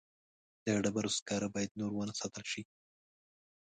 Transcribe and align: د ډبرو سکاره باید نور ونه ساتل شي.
د 0.65 0.67
ډبرو 0.83 1.11
سکاره 1.17 1.47
باید 1.55 1.77
نور 1.79 1.91
ونه 1.95 2.13
ساتل 2.21 2.45
شي. 2.51 2.61